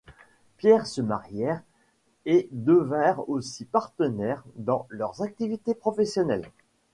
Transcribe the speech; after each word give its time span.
Pierre 0.57 0.87
se 0.87 0.99
marièrent 0.99 1.61
et 2.25 2.49
devinrent, 2.51 3.29
aussi, 3.29 3.65
partenaires 3.65 4.43
dans 4.55 4.87
leurs 4.89 5.21
activités 5.21 5.75
professionnelles. 5.75 6.49